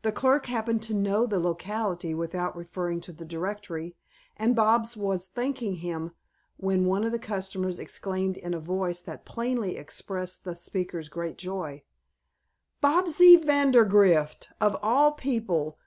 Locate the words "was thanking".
4.96-5.74